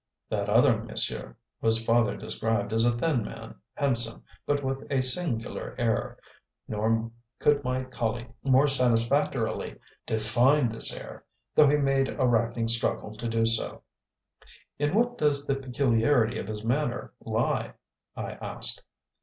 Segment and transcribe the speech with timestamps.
[0.29, 5.75] "That other monsieur" was farther described as a thin man, handsome, but with a "singular
[5.77, 6.17] air,"
[6.67, 9.77] nor could my colleague more satisfactorily
[10.07, 13.83] define this air, though he made a racking struggle to do so.
[14.79, 17.73] "In what does the peculiarity of his manner lie?"
[18.15, 18.81] I asked.